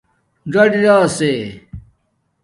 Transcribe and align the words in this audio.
ڎر 0.53 0.67
اِراسے 0.79 1.33